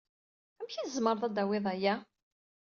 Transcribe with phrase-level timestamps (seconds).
[0.59, 1.95] Amek ay tzemred ad tawyed aya?